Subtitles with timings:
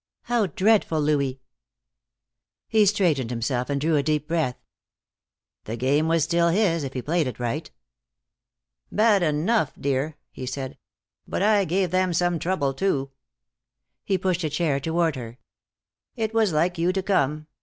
[0.23, 1.41] "How dreadful, Louis."
[2.67, 4.57] He straightened himself and drew a deep breath.
[5.65, 7.69] The game was still his, if he played it right.
[8.91, 10.79] "Bad enough, dear," he said,
[11.27, 13.11] "but I gave them some trouble, too."
[14.03, 15.37] He pushed a chair toward her.
[16.15, 17.45] "It was like you to come.